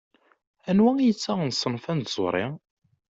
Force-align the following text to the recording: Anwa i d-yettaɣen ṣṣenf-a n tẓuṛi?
Anwa 0.69 0.91
i 0.97 1.03
d-yettaɣen 1.03 1.55
ṣṣenf-a 1.57 1.93
n 1.93 1.99
tẓuṛi? 2.01 2.45